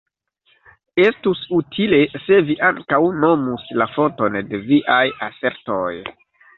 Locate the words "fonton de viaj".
3.95-5.03